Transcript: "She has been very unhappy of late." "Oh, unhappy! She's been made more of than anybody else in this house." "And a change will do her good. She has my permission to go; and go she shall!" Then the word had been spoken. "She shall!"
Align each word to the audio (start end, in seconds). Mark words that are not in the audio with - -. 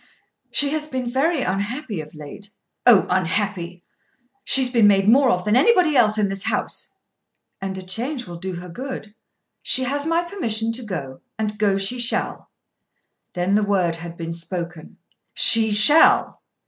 "She 0.49 0.71
has 0.71 0.87
been 0.87 1.07
very 1.07 1.43
unhappy 1.43 2.01
of 2.01 2.15
late." 2.15 2.49
"Oh, 2.87 3.05
unhappy! 3.07 3.83
She's 4.43 4.71
been 4.71 4.87
made 4.87 5.07
more 5.07 5.29
of 5.29 5.45
than 5.45 5.55
anybody 5.55 5.95
else 5.95 6.17
in 6.17 6.27
this 6.27 6.41
house." 6.45 6.91
"And 7.61 7.77
a 7.77 7.83
change 7.83 8.25
will 8.25 8.37
do 8.37 8.53
her 8.53 8.67
good. 8.67 9.13
She 9.61 9.83
has 9.83 10.07
my 10.07 10.23
permission 10.23 10.71
to 10.71 10.81
go; 10.83 11.21
and 11.37 11.59
go 11.59 11.77
she 11.77 11.99
shall!" 11.99 12.49
Then 13.35 13.53
the 13.53 13.61
word 13.61 13.97
had 13.97 14.17
been 14.17 14.33
spoken. 14.33 14.97
"She 15.35 15.71
shall!" 15.71 16.41